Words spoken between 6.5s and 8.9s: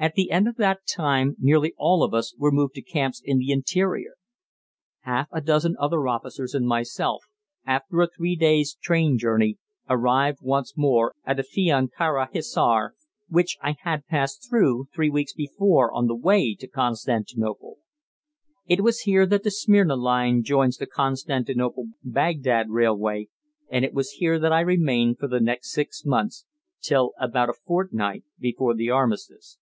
and myself, after a three days'